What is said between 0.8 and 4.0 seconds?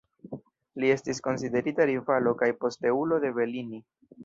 Li estis konsiderita rivalo kaj posteulo de Bellini.